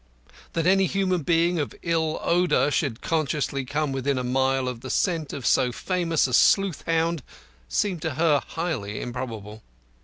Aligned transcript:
That 0.53 0.65
any 0.65 0.87
human 0.87 1.21
being 1.21 1.59
of 1.59 1.75
ill 1.83 2.19
odour 2.23 2.71
should 2.71 3.01
consciously 3.03 3.65
come 3.65 3.91
within 3.91 4.17
a 4.17 4.23
mile 4.23 4.67
of 4.67 4.81
the 4.81 4.89
scent 4.89 5.31
of 5.31 5.45
so 5.45 5.71
famous 5.71 6.25
a 6.25 6.33
sleuth 6.33 6.81
hound 6.87 7.21
seemed 7.69 8.01
to 8.01 8.15
her 8.15 8.41
highly 8.47 8.99
improbable. 8.99 9.61